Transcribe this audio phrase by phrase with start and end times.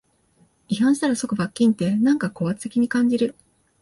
[0.67, 3.35] 違反したら即罰金って、なんか高圧的に感じる